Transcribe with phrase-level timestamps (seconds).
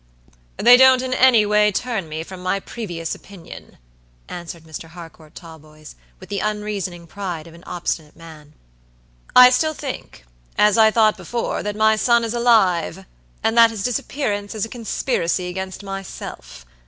[0.57, 3.77] "They don't in any way turn me from my previous opinion,"
[4.27, 4.85] answered Mr.
[4.85, 8.53] Harcourt Talboys, with the unreasoning pride of an obstinate man.
[9.35, 10.25] "I still think,
[10.57, 13.05] as I thought before, that my son is alive,
[13.43, 16.65] and that his disappearance is a conspiracy against myself.